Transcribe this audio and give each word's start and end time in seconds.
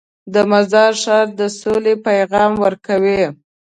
د 0.33 0.35
مزار 0.51 0.93
ښار 1.03 1.27
د 1.39 1.41
سولې 1.59 1.93
پیغام 2.07 2.51
ورکوي. 2.63 3.23